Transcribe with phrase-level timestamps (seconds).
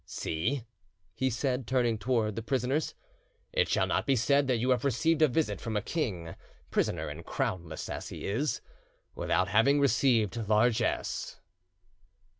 [0.07, 0.63] "See,"
[1.13, 2.95] he said, turning towards the prisoners,
[3.53, 6.33] "it shall not be said that you have received a visit from a king,
[6.71, 8.61] prisoner and crownless as he is,
[9.13, 11.39] without having received largesse."